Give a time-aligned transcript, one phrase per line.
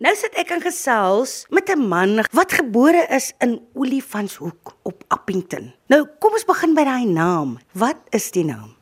[0.00, 5.74] Nou sit ek in gesels met 'n man wat gebore is in Olifantshoek op Appington.
[5.92, 7.58] Nou, kom ons begin by daai naam.
[7.72, 8.72] Wat is die naam?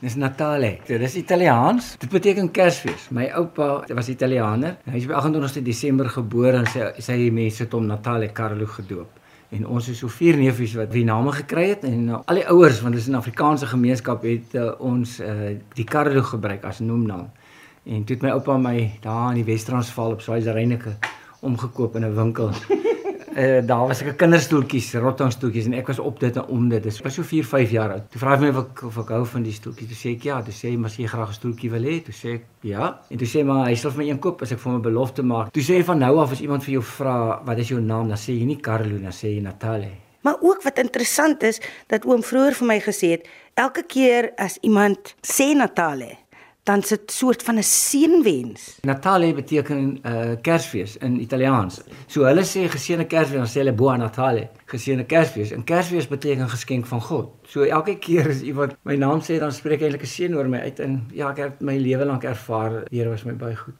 [0.00, 0.78] Dis Natale.
[0.86, 1.96] Dit is Italiaans.
[1.98, 3.10] Dit beteken Kersfees.
[3.10, 4.76] My oupa was Italianer.
[4.84, 9.10] Hy is op 28 Desember gebore en sy sy mense het hom Natale Carlo gedoop.
[9.50, 12.48] En ons is so vier neefies wat die name gekry het en uh, al die
[12.48, 16.78] ouers want dit is 'n Afrikaanse gemeenskap het uh, ons uh, die Carlo gebruik as
[16.80, 17.28] noemnaam.
[17.84, 20.86] En toe het my oupa my daar in die Wes-Transvaal op Swaziland
[21.44, 22.50] omgekoop in 'n winkel.
[23.36, 26.82] Uh, daar was ek 'n kinderstoeltjies, rottingstoeltjies en ek was op dit en om dit.
[26.82, 28.10] Dis was so 4, 5 jaar oud.
[28.10, 29.88] Toe vra hy my of ek of ek hou van die stoeltjies.
[29.88, 32.14] Toe sê ek ja, toe sê hy, "Maar jy graag 'n stoeltjie wil hê?" Toe
[32.14, 33.00] sê ek ja.
[33.10, 34.80] En toe sê hy, "Maar hy sal vir my een koop as ek vir hom
[34.80, 37.58] 'n belofte maak." Toe sê hy van nou af as iemand vir jou vra, "Wat
[37.58, 40.04] is jou naam?" dan sê jy nie Carlo, dan sê jy Natale.
[40.24, 44.56] Maar ook wat interessant is dat oom vroeër vir my gesê het, elke keer as
[44.60, 46.16] iemand sê Natale,
[46.64, 48.78] dan sit soort van 'n seënwens.
[48.80, 51.80] Natale beteken uh Kersfees in Italiaans.
[52.06, 55.50] So hulle sê geseënde Kersfees, dan sê hulle Buon Natale, geseënde Kersfees.
[55.50, 57.28] En Kersfees beteken geskenk van God.
[57.46, 60.48] So elke keer as iemand my naam sê, dan spreek hy eintlik 'n seën oor
[60.48, 63.56] my uit en ja, ek het my lewe lank ervaar, die Here was my baie
[63.56, 63.74] goed.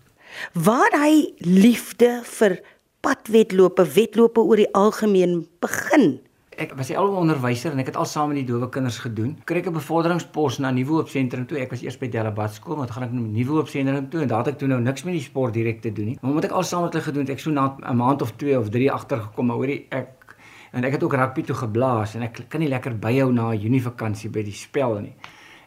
[0.52, 2.60] Waar hy liefde vir
[3.00, 6.20] padwedlope, wedlope oor die algemeen begin.
[6.54, 9.32] Ek was die albei onderwyser en ek het al saam met die dowe kinders gedoen.
[9.48, 11.58] Kry ek 'n bevorderingspos na Nuwe Hoop sentrum toe.
[11.58, 14.20] Ek was eers by Delabat skool, maar toe gaan ek na Nuwe Hoop sentrum toe
[14.22, 16.18] en daar het ek toe nou niks met die sport direk te doen nie.
[16.20, 18.36] Maar omdat ek al saam met hulle gedoen het, ek so na 'n maand of
[18.36, 20.36] 2 of 3 agtergekom, maar hoorie ek
[20.72, 23.60] en ek het ook rugby toe geblaas en ek kan nie lekker byhou na 'n
[23.60, 25.14] Junie vakansie by die spel nie.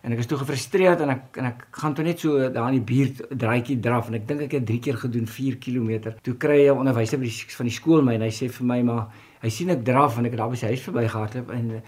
[0.04, 2.84] En ek is toe gefrustreerd en ek en ek gaan toe net so daar in
[2.84, 6.14] die buurt draaitjie draf en ek dink ek het 3 keer gedoen 4 km.
[6.22, 8.66] Toe kry hy 'n onderwyser by die van die skool my en hy sê vir
[8.66, 9.08] my maar
[9.48, 11.82] hy sien ek draf en ek het daar by sy huis verbygehardloop en uh,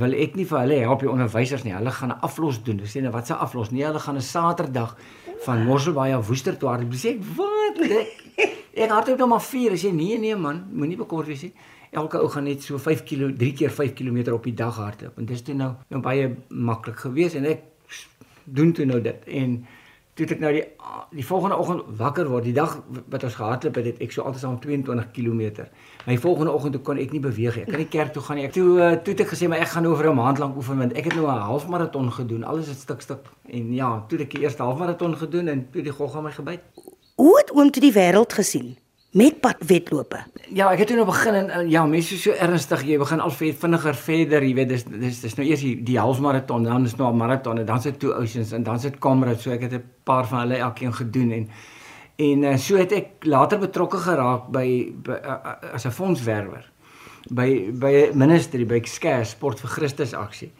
[0.00, 1.74] wil ek nie vir hulle help die onderwysers nie.
[1.76, 2.80] Hulle gaan 'n aflos doen.
[2.82, 3.70] Hulle sê nou wat se aflos?
[3.70, 4.96] Nee, hulle gaan 'n Saterdag
[5.44, 6.94] van Mosselbaai af Woester toe hardloop.
[6.94, 7.78] Sê ek wat?
[8.74, 9.70] Ek, hardloop nog maar 4.
[9.70, 11.52] Hy sê nee nee man, moenie bekommerd wees nie.
[11.92, 15.18] Elke ou gaan net so 5 km 3 keer 5 km op die dag hardloop.
[15.18, 17.62] En dis toe nou nou baie maklik geweest en ek
[18.44, 19.24] doen toe nou dit.
[19.26, 19.64] En
[20.14, 20.62] toe ek nou die
[21.14, 22.76] die volgende oggend wakker word, die dag
[23.10, 25.66] wat ons gehardloop het, het ek so altyd aan 22 km.
[26.06, 27.64] My volgende oggend kon ek nie beweeg nie.
[27.66, 28.46] Ek kan nie kerk toe gaan nie.
[28.48, 30.78] Ek toe uh, toe het ek gesê maar ek gaan oor 'n maand lank oefen
[30.78, 32.44] want ek het nou 'n halfmaraton gedoen.
[32.44, 35.82] Alles het stuk stuk en ja, toe het ek die eerste halfmaraton gedoen en toe
[35.82, 36.60] die gogga my gebyt.
[37.14, 38.76] Hoe het oom toe die wêreld gesien
[39.14, 40.24] met padwedlope?
[40.50, 43.94] Ja, ek het toe nou begin en ja, mense so ernstig, jy begin al vinniger
[43.94, 47.16] verder, jy weet, dis dis dis nou eers die, die halfmaraton, dan is nou 'n
[47.16, 50.26] maraton en dan sit two oceans en dan sit Comrade, so ek het 'n paar
[50.26, 51.48] van hulle elkeen gedoen en
[52.16, 56.70] en uh, so het ek later betrokke geraak by, by uh, as 'n fondswerwer
[57.30, 60.52] by by 'n ministerie by Skare Sport vir Christus aksie.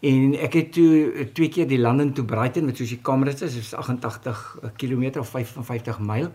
[0.00, 3.56] En ek het toe twee keer die London to Brighton met soos die Comrades is,
[3.56, 6.30] is 88 km of 55 myl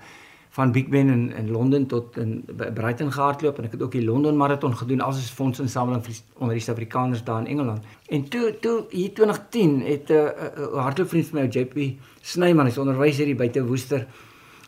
[0.56, 4.04] van Big Ben in in Londen tot in Brighton gehardloop en ek het ook die
[4.06, 7.84] Londen maraton gedoen as 'n fondsinsameling vir onder die Suid-Afrikaners daar in Engeland.
[8.08, 12.78] En toe toe hier 2010 het 'n uh, uh, hardloopvriend van my JP Snyman, hy's
[12.78, 14.08] onderwyser hier buite Woester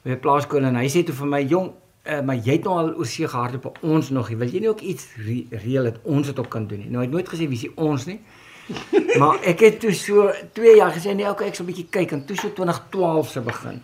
[0.04, 1.72] by 'n plaaskool en hy sê toe vir my jong
[2.08, 4.30] Uh, maar jy het nou al oor see gehardloop ons nog.
[4.30, 6.88] Wil jy nie ook iets re reël dat ons dit ook kan doen nie?
[6.88, 8.20] Nou hy het nooit gesê wie is ons nie.
[9.20, 12.12] maar ek het toe so 2 jaar gesê nee, okay, ek sal 'n bietjie kyk
[12.12, 13.82] en toe so 2012 se begin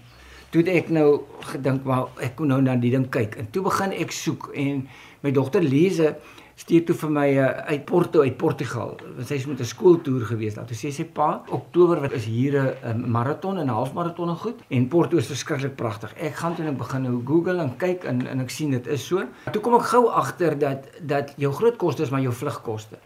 [0.54, 1.08] toe het ek nou
[1.50, 3.40] gedink maar ek kon nou na die ding kyk.
[3.42, 4.86] En toe begin ek soek en
[5.26, 6.14] my dogter Lise
[6.62, 8.94] stuur toe vir my uh, uit Porto uit Portugal.
[9.16, 10.54] Want sy is met 'n skooltoer gewees.
[10.54, 14.36] Daar toe sê sy pa Oktober wat is hier 'n maraton en 'n halfmaraton en
[14.36, 14.62] goed.
[14.70, 16.14] En Porto is verskriklik pragtig.
[16.22, 19.06] Ek gaan toe net begin nou Google en kyk en en ek sien dit is
[19.06, 19.26] so.
[19.52, 22.98] Toe kom ek gou agter dat dat jou groot koste is maar jou vlugkoste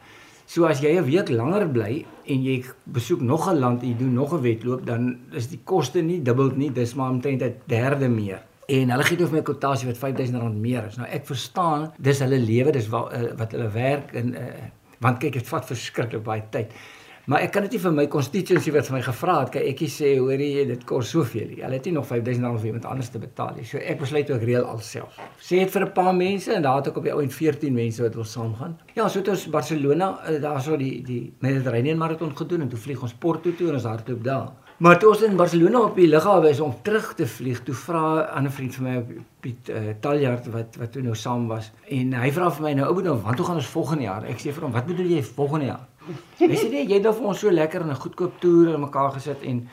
[0.47, 4.13] So as jy 'n week langer bly en jy besoek nog 'n land jy doen
[4.13, 8.07] nog 'n wedloop, dan is die koste nie dubbel nie, dis maar omtrent 'n derde
[8.07, 8.41] meer.
[8.67, 10.97] En hulle gee toe vir my 'n kwotasie wat R5000 meer is.
[10.97, 14.41] Nou ek verstaan, dis hulle lewe, dis wat, uh, wat hulle werk en uh,
[14.99, 16.71] want kyk, dit vat verskriklik baie tyd.
[17.27, 19.87] Maar ek kan dit nie vir my constituency wat vir my gevra het, kyk ekie
[19.91, 21.49] sê hoorie dit kos soveel.
[21.57, 23.65] Hulle het nie nog R5000 vir iemand anders te betaal nie.
[23.67, 25.17] So ek besluit ook reël alself.
[25.43, 27.73] Sê dit vir 'n paar mense en daar het ek op die ou en 14
[27.73, 28.77] mense wat wil saamgaan.
[28.95, 33.01] Ja, so het ons Barcelona, eh, daarso die die Mediterranean marathon gedoen en toe vlieg
[33.01, 34.51] ons Porto toe en ons hardloop daar.
[34.77, 38.21] Maar toe ons in Barcelona op die lughawe is om terug te vlieg, toe vra
[38.21, 39.03] 'n ander vriend van my
[39.39, 42.87] Piet uh, Taljard wat wat toe nou saam was en hy vra vir my nou
[42.93, 44.23] ou nou, want toe gaan ons volgende jaar?
[44.23, 45.87] Ek sê vir hom, wat bedoel jy volgende jaar?
[46.39, 48.81] Hy sê nee, jy het nou vir ons so lekker in 'n goedkoop toer in
[48.81, 49.67] mekaar gesit en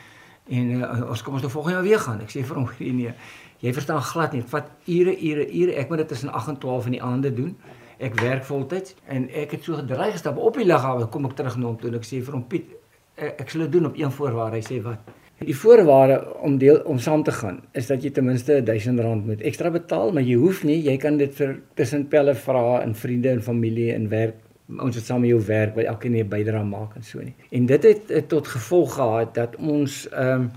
[0.48, 2.20] en uh, ons kom ons nou volgende jaar weer gaan.
[2.20, 3.14] Ek sê vir hom nee,
[3.60, 4.42] jy verstaan glad nie.
[4.42, 5.72] Vat ure, ure, ure.
[5.80, 7.56] Ek moet dit tussen 8 en 12 in die aande doen.
[7.98, 11.56] Ek werk voltyds en ek het so gedreig gestap op die lughawe kom ek terug
[11.56, 12.72] na hom toe en ek sê vir hom Piet
[13.16, 14.60] ek, ek sal dit doen op een voorwaarde.
[14.60, 15.14] Hy sê wat?
[15.44, 19.42] Die voorwaarde om deel om saam te gaan is dat jy ten minste R1000 moet
[19.42, 23.32] ekstra betaal, maar jy hoef nie, jy kan dit vir tussen pelle vra en vriende
[23.32, 24.43] en familie en werk
[24.78, 27.34] ons het saam met jou werk waar elkeen 'n bydrae maak en so nie.
[27.50, 30.50] En dit het, het tot gevolg gehad dat ons ehm um,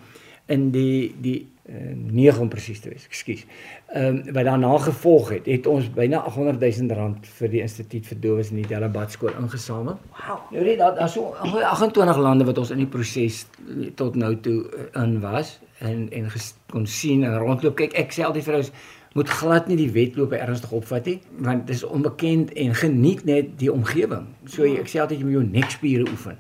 [0.46, 3.46] in die die uh, eh, 9 om presies te wees, ekskuus.
[3.88, 8.08] Ehm um, wat daarna gevolg het, het ons byna 800 000 rand vir die instituut
[8.08, 10.00] vir dowes in die Delabad skool ingesamel.
[10.12, 10.52] Wow.
[10.52, 13.46] Nou dit daar daar's so 28 lande wat ons in die proses
[13.96, 16.32] tot nou toe uh, in was en en
[16.72, 17.76] kon sien en rondloop.
[17.76, 18.72] Kyk, ek sê altyd vir ouens
[19.18, 23.56] moet glad nie die wedlope ernstig opvat nie want dit is onbekend en geniet net
[23.62, 24.28] die omgewing.
[24.46, 26.38] So ek sê altyd jy moet jou nekspiere oefen.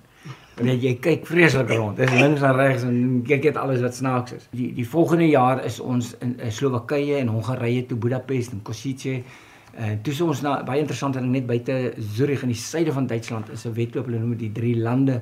[0.57, 1.97] Want jy kyk vreeslik rond.
[1.97, 4.47] Dis links en regs en kyk net alles wat snaaks is.
[4.57, 9.19] Die die volgende jaar is ons in, in Slowakye en Hongarye toe Budapest en Košice.
[9.77, 11.77] En toe is ons na baie interessant ding net buite
[12.13, 15.21] Zurich in die suide van Duitsland is 'n wedloop hulle noem dit die drie lande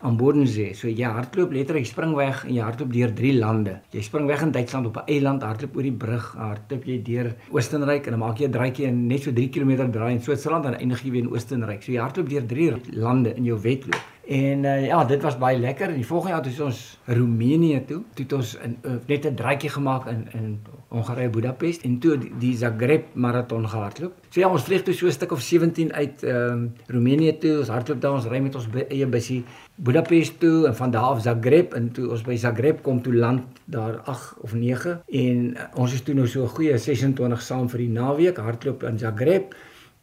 [0.00, 0.74] aan Bodensee.
[0.74, 3.78] So jy hardloop letterlik, jy spring weg en jy hardloop deur drie lande.
[3.94, 7.34] Jy spring weg in Duitsland op 'n eiland, hardloop oor die brug, hardloop jy deur
[7.50, 10.64] Oostenryk en dan maak jy 'n draaitjie en net so 3 km draai in Switserland
[10.66, 11.82] en eindig jy weer in Oostenryk.
[11.82, 14.15] So jy hardloop deur drie lande in jou wedloop.
[14.26, 15.88] En uh, ja, dit was baie lekker.
[15.88, 19.34] En die volgende jaar toe ons Roemenië toe, toe het ons in, uh, net 'n
[19.34, 20.58] draaitjie gemaak in in
[20.88, 21.82] Hongarye Budapest.
[21.82, 24.12] En toe die, die Zagreb maraton gehardloop.
[24.28, 27.58] So ja, ons vlieg toe so 'n stuk of 17 uit ehm um, Roemenië toe.
[27.58, 29.44] Ons hardloop daar, ons ry met ons eie busie
[29.74, 30.66] Budapest toe.
[30.66, 31.74] En van daar af Zagreb.
[31.74, 35.92] En toe ons by Zagreb kom toe land daar 8 of 9 en uh, ons
[35.92, 38.36] is toe nou so 'n goeie 26 saam vir die naweek.
[38.36, 39.54] Hardloop in Zagreb.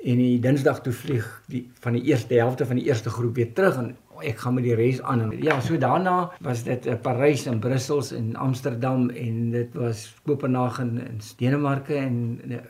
[0.04, 3.54] En die Dinsdag toe vlieg die van die eerste helfte van die eerste groep weer
[3.54, 3.78] terug.
[3.78, 5.32] En ek gaan met die res aan.
[5.44, 10.98] Ja, so daarna was dit uh, Parys en Brussels en Amsterdam en dit was Kopenhagen
[10.98, 12.62] in Denemarke en uh,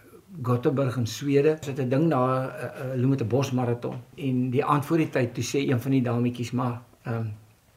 [0.42, 1.58] Gothenburg in Swede.
[1.62, 4.98] Dit het 'n ding daar uh, uh, hulle moet 'n bosmaraton en die aand voor
[4.98, 7.34] die tyd toe sê een van die dametjies maar um,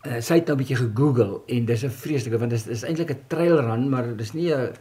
[0.06, 2.82] uh, sy het nou 'n bietjie gegoogel en dis 'n vreeslike want dit is, is
[2.82, 4.72] eintlik 'n trail run maar dis nie 'n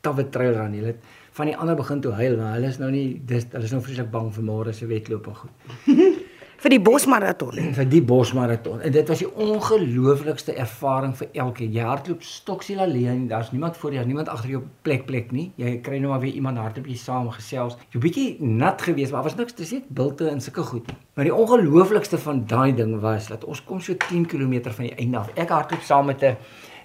[0.00, 0.84] tawwe trail run nie.
[0.84, 0.96] Het
[1.32, 3.82] van die ander begin toe huil maar hulle is nou nie dis hulle is nou
[3.82, 5.50] vreeslik bang vir môre se wedloop en goed.
[6.62, 7.58] vir die bosmaraton.
[7.78, 8.80] vir die bosmaraton.
[8.86, 11.72] En dit was die ongelooflikste ervaring vir elkeen.
[11.74, 15.50] Jy hardloop stoksiel alleen, daar's niemand voor jou, niemand agter jou plek plek nie.
[15.60, 17.76] Jy kry nou maar weer iemand hardloop jy saam gesels.
[17.94, 20.92] Jy bietjie nat geweest, maar was niks te sê, bilte en sulke goed.
[21.16, 24.94] Maar die ongelooflikste van daai ding was dat ons kom so 10 km van die
[24.96, 25.32] einde af.
[25.36, 26.36] Ek hardloop saam met 'n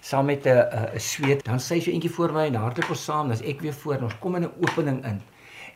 [0.01, 0.50] saam met 'n
[0.95, 3.62] 'n sweet, dan sê sy so eentjie voor my en hardloop ons saam, dan's ek
[3.62, 5.21] weer voor ons kom in 'n opening in.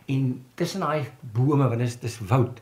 [0.06, 1.04] En tussen daai
[1.34, 2.62] bome, want dit is dis woud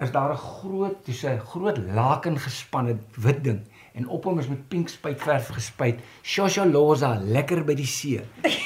[0.00, 3.60] is daar 'n groot, dis 'n groot laken gespanne wit ding
[3.92, 5.98] en op hom is met pink spuitverf gespuit.
[6.22, 8.20] Shosholoza, lekker by die see.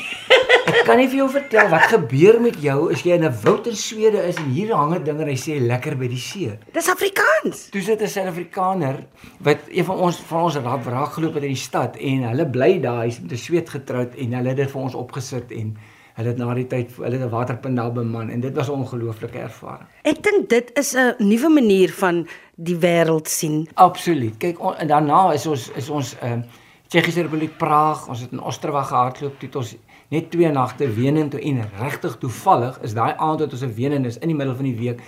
[0.65, 3.67] Ek kan nie vir jou vertel wat gebeur met jou as jy in 'n woud
[3.67, 6.59] in Swede is en hier hang 'n ding en hy sê lekker by die see.
[6.73, 7.69] Dis Afrikaans.
[7.71, 9.05] Toe sit 'n Suid-Afrikaner
[9.41, 12.47] wat een van ons van ons raak raak geloop het in die stad en hulle
[12.47, 15.77] bly daar, hy's met 'n Sweed getroud en hulle het dit vir ons opgesit en
[16.15, 18.79] Hulle het na die tyd hulle het 'n waterpunt daar beman en dit was 'n
[18.79, 19.89] ongelooflike ervaring.
[20.03, 22.27] Ek dink dit is 'n nuwe manier van
[22.57, 23.69] die wêreld sien.
[23.75, 24.37] Absoluut.
[24.39, 26.45] Kyk on, en daarna is ons is ons ehm uh,
[26.87, 29.77] Tsjechiese Republiek Praag, ons het in Ostrava gehardloop, het ons
[30.09, 34.05] net twee nagte Wenen toe en regtig toevallig is daai aand wat ons in Wenen
[34.05, 35.01] is in die middel van die week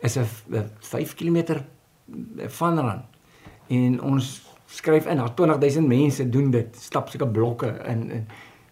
[0.00, 0.24] is 'n
[0.80, 1.60] 5 km
[2.46, 3.02] van ran.
[3.68, 8.26] En ons skryf in, daar 20000 mense doen dit, stap sulke blokke in in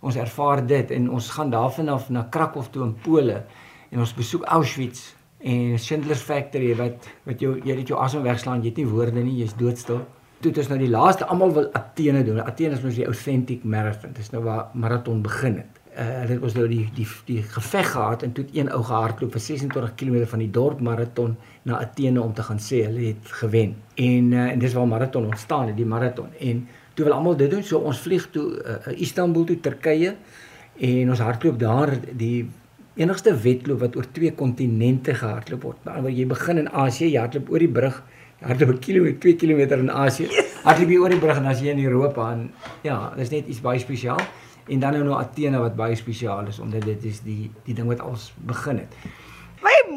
[0.07, 3.43] ons ervaar dit en ons gaan daarvan af na Krakow toe in Pole
[3.91, 8.63] en ons besoek Auschwitz en Schindler's Factory wat wat jou jy het jou asem wegslaan
[8.63, 10.05] jy het nie woorde nie jy's doodstil.
[10.41, 12.43] Toe het ons nou die laaste almal wil Athene doen.
[12.45, 14.13] Athene is mos die authentic marathon.
[14.17, 15.83] Dis nou waar marathon begin het.
[15.97, 19.33] Uh, het ons nou die die die geveg gehad en toe het een ou gehardloop
[19.33, 23.31] vir 26 km van die dorp marathon na Athene om te gaan sê hulle het
[23.41, 23.73] gewen.
[23.95, 26.35] En uh, en dis waar marathon ontstaan het die marathon.
[26.41, 27.65] En toe wil almal dit doen.
[27.65, 30.15] So ons vlieg toe uh, Istanbul toe Turkye
[30.77, 32.49] en ons hardloop daar die
[32.97, 35.83] enigste wedloop wat oor twee kontinente gehardloop word.
[35.85, 38.01] Maar waar jy begin in Asië, jy hardloop oor die brug,
[38.41, 40.29] jy hardloop 'n kilometer, 2 km in Asië.
[40.65, 42.51] Hardloop jy oor die brug en as jy in Europa en
[42.83, 44.21] ja, dis net iets baie spesiaal.
[44.69, 47.87] En dan nou nou Athene wat baie spesiaal is omdat dit is die die ding
[47.87, 48.95] wat ons begin het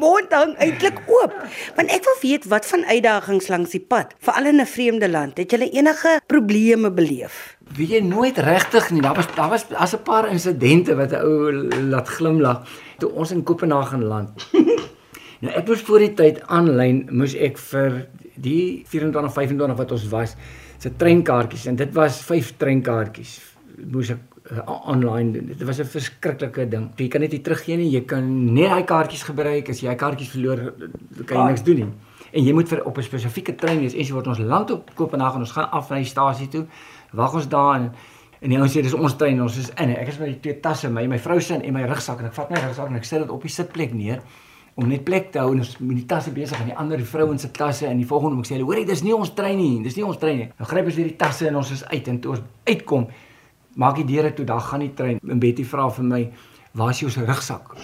[0.00, 1.34] mond hang eintlik oop.
[1.76, 5.36] Want ek wil weet wat van uitdagings langs die pad, veral in 'n vreemde land.
[5.36, 7.56] Het jy enige probleme beleef?
[7.76, 9.02] Weet jy nooit regtig nie.
[9.02, 11.52] Daar was daar was as 'n paar insidente wat 'n ou
[11.90, 12.66] laat glimlag
[12.98, 14.46] toe ons in Kopenhagen land.
[15.42, 20.08] nou ek moes voor die tyd aanlyn moes ek vir die 24 25 wat ons
[20.08, 20.36] was
[20.78, 23.38] se treinkaartjies en dit was 5 treinkaartjies
[23.92, 24.20] moes ek
[24.52, 25.32] uh, online.
[25.32, 26.90] Dit was 'n verskriklike ding.
[26.96, 27.90] Jy kan net nie teruggee nie.
[27.90, 29.68] Jy kan net daai kaartjies gebruik.
[29.68, 30.74] As jy kaartjies verloor,
[31.26, 31.86] kan jy niks doen nie.
[32.32, 33.94] En jy moet vir op 'n spesifieke trein wees.
[33.94, 35.40] Ens word ons land op Kopenhagen.
[35.40, 36.66] Ons gaan af na die stasie toe.
[37.12, 37.92] Wag ons daar en
[38.40, 39.96] en die ouens sê dis ons trein, ons is in.
[39.96, 42.32] Ek is met die twee tasse, my my vrou se en my rugsak en ek
[42.32, 44.22] vat my rugsak en ek sit dit op die sitplek neer
[44.80, 47.42] om net plek te hou en ons met die tasse besig en die ander vrouens
[47.44, 49.58] se tasse en die volgende moet ek sê hulle hoor jy dis nie ons trein
[49.58, 51.82] nie dis nie ons trein nie nou gryp ons weer die tasse en ons is
[51.90, 53.08] uit en toe ons uitkom
[53.74, 55.20] maak die deure toe dan gaan die trein.
[55.28, 56.22] En Betty vra vir my
[56.72, 57.74] waar is jou rugsak?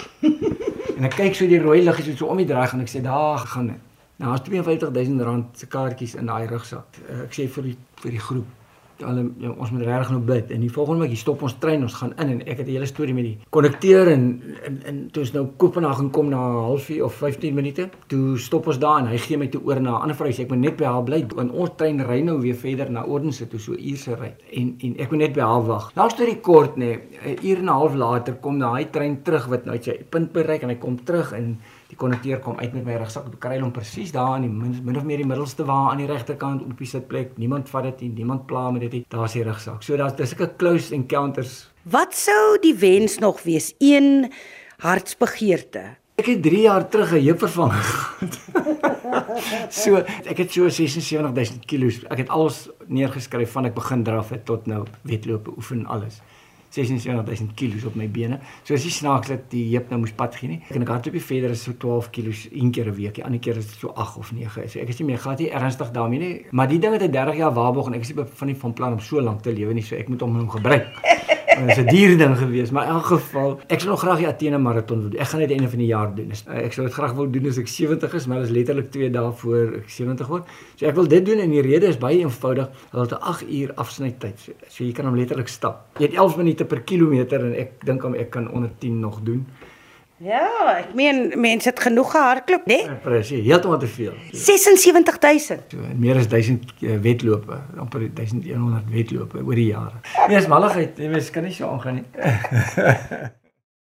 [0.96, 3.42] En ek kyk so die rooi liggies so om die draai en ek sê daar
[3.44, 3.82] gaan dit.
[4.16, 7.02] Nou as 52000 rand se kaartjies in daai rugsak.
[7.26, 8.65] Ek sê vir die vir die groep
[9.02, 10.50] hulle ja, ons moet regtig nou bid.
[10.54, 12.86] En die volgende week stop ons trein ons gaan in en ek het 'n hele
[12.86, 17.04] storie met die kondukteur en en en toe ons nou Kopenhagen kom na 'n halfuur
[17.04, 20.02] of 15 minute toe stop ons daar en hy gee my toe oor na 'n
[20.02, 20.30] ander vrou.
[20.30, 21.26] Sê ek moet net by haar bly.
[21.34, 24.34] Want ons trein ry nou weer verder na Odense toe so uur se ry.
[24.52, 25.94] En en ek moet net by haar wag.
[25.94, 29.64] Nou storie kort nê 'n uur en 'n half later kom daai trein terug wat
[29.64, 31.58] nou sy punt bereik en hy kom terug en
[31.90, 34.74] die konnekteur kom uit met my rugsak ek kry hom presies daar in die min,
[34.84, 37.36] min of meer die middelste wa aan die regterkant op die sitplek.
[37.38, 39.04] Niemand vat dit nie niemand pla met dit nie.
[39.12, 39.82] Daar's die rugsak.
[39.82, 41.70] So daar's dis 'n close encounters.
[41.84, 43.74] Wat sou die wens nog wees?
[43.78, 44.32] Een
[44.78, 45.96] hartsbegeerte.
[46.16, 48.34] Ek het 3 jaar terug 'n heupvervanging gehad.
[49.70, 54.44] So ek het so 76000 kg ek het alles neergeskryf van ek begin draf het
[54.44, 56.20] tot nou wedlope oefen alles
[56.76, 58.40] 76000 kg op my bene.
[58.64, 60.60] So as jy snaaks dat die heup nou moes pad gee nie.
[60.68, 63.14] Ek ek hardloop verder is so 12 kg een keer 'n week.
[63.14, 64.68] Die ander keer is dit so 8 of 9.
[64.68, 66.46] So ek is nie meer gehad nie ernstig daarmee nie.
[66.50, 68.92] Maar die ding het 'n 30 jaar waarborg en ek is van nie van plan
[68.92, 69.82] om so lank te lewe nie.
[69.82, 71.15] So ek moet hom nou gebruik.
[71.66, 74.26] Dit is 'n duur ding gewees, maar in elk geval, ek sou nog graag die
[74.26, 75.20] Athene maraton wil doen.
[75.20, 76.32] Ek gaan dit einde van die jaar doen.
[76.46, 79.10] Ek sou dit graag wil doen as ek 70 is, maar dit is letterlik 2
[79.10, 80.44] dae voor ek 70 word.
[80.74, 82.68] So ek wil dit doen en die rede is baie eenvoudig.
[82.90, 84.38] Hulle het 'n 8 uur afsnytyd.
[84.40, 85.86] So, so jy kan hom letterlik stap.
[85.98, 89.20] Jy het 11 minute per kilometer en ek dink om ek kan onder 10 nog
[89.22, 89.46] doen.
[90.16, 90.46] Ja,
[90.78, 92.78] ek meen mense het genoeg gehardloop, né?
[92.86, 94.14] Ja, Presies, heeltemal te veel.
[94.32, 95.60] 76000.
[95.74, 100.00] So meer as 1000 uh, wedlope, amper 1100 wedlope oor die jare.
[100.28, 102.06] Nee, is malligheid, jy mens kan nie so aangaan nie.